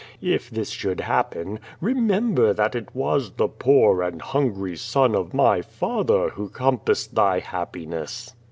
[0.23, 5.61] If this should happen, remember that it was the poor and hungry son of my
[5.61, 8.33] father who compassed thy happiness."